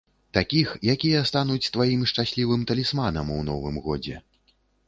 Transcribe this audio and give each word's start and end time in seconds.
Такіх, 0.35 0.71
якія 0.93 1.19
стануць 1.31 1.71
тваім 1.77 2.01
шчаслівым 2.13 2.65
талісманам 2.73 3.27
у 3.37 3.41
новым 3.51 3.81
годзе. 3.89 4.15